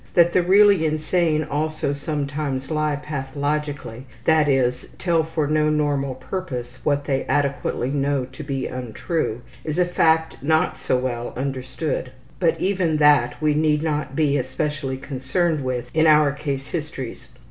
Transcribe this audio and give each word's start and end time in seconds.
That 0.15 0.33
the 0.33 0.41
really 0.41 0.83
insane 0.83 1.43
also 1.43 1.93
sometimes 1.93 2.71
lie 2.71 2.95
pathologically, 2.95 4.07
that 4.25 4.47
is, 4.47 4.87
tell 4.97 5.21
for 5.23 5.45
no 5.45 5.69
normal 5.69 6.15
purpose 6.15 6.79
what 6.83 7.05
they 7.05 7.23
adequately 7.25 7.91
know 7.91 8.25
to 8.25 8.41
be 8.41 8.65
untrue, 8.65 9.43
is 9.63 9.77
a 9.77 9.85
fact 9.85 10.37
not 10.41 10.79
so 10.79 10.97
well 10.97 11.33
understood. 11.37 12.11
But 12.39 12.59
even 12.59 12.97
that 12.97 13.39
we 13.39 13.53
need 13.53 13.83
not 13.83 14.15
be 14.15 14.37
especially 14.39 14.97
concerned 14.97 15.63
with 15.63 15.91
in 15.93 16.07
our 16.07 16.31
case 16.31 16.69
histories. 16.69 17.27